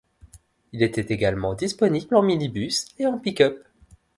[0.71, 3.63] Il était également disponible en minibus et en pick-up.